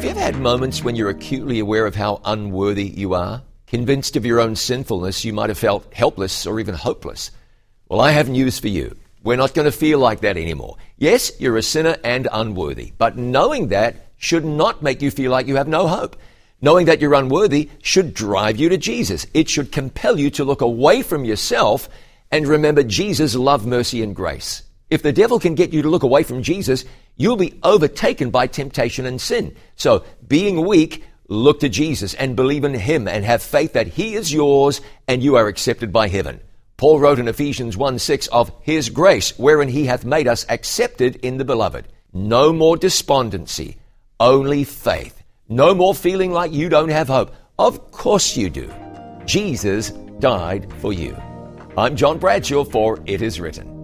[0.00, 3.42] Have you ever had moments when you're acutely aware of how unworthy you are?
[3.66, 7.30] Convinced of your own sinfulness, you might have felt helpless or even hopeless.
[7.86, 8.96] Well, I have news for you.
[9.22, 10.78] We're not going to feel like that anymore.
[10.96, 15.46] Yes, you're a sinner and unworthy, but knowing that should not make you feel like
[15.46, 16.16] you have no hope.
[16.62, 19.26] Knowing that you're unworthy should drive you to Jesus.
[19.34, 21.90] It should compel you to look away from yourself
[22.30, 24.62] and remember Jesus' love, mercy, and grace.
[24.88, 26.86] If the devil can get you to look away from Jesus,
[27.20, 29.54] you'll be overtaken by temptation and sin.
[29.76, 34.14] So, being weak, look to Jesus and believe in Him and have faith that He
[34.14, 36.40] is yours and you are accepted by heaven.
[36.78, 41.16] Paul wrote in Ephesians 1 6 of His grace, wherein He hath made us accepted
[41.16, 41.88] in the beloved.
[42.14, 43.76] No more despondency,
[44.18, 45.22] only faith.
[45.46, 47.34] No more feeling like you don't have hope.
[47.58, 48.72] Of course you do.
[49.26, 51.14] Jesus died for you.
[51.76, 53.79] I'm John Bradshaw for It Is Written.